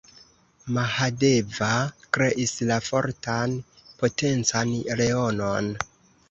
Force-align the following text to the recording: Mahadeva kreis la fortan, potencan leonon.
Mahadeva 0.75 1.67
kreis 2.17 2.53
la 2.71 2.79
fortan, 2.87 3.53
potencan 4.01 4.73
leonon. 5.03 5.71